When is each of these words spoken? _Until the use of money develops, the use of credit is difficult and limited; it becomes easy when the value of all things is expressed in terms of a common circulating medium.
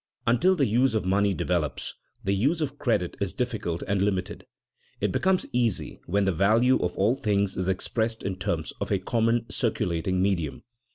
_Until 0.25 0.55
the 0.55 0.65
use 0.65 0.95
of 0.95 1.05
money 1.05 1.35
develops, 1.35 1.93
the 2.23 2.33
use 2.33 2.59
of 2.59 2.79
credit 2.79 3.15
is 3.21 3.33
difficult 3.33 3.83
and 3.87 4.01
limited; 4.01 4.47
it 4.99 5.11
becomes 5.11 5.45
easy 5.53 5.99
when 6.07 6.25
the 6.25 6.31
value 6.31 6.79
of 6.79 6.95
all 6.97 7.13
things 7.13 7.55
is 7.55 7.67
expressed 7.67 8.23
in 8.23 8.37
terms 8.37 8.73
of 8.81 8.91
a 8.91 8.97
common 8.97 9.45
circulating 9.51 10.19
medium. 10.19 10.63